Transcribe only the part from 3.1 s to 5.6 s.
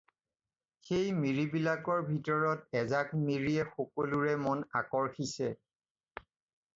মিৰিয়ে সকলোৰে মন আকৰ্ষিছে।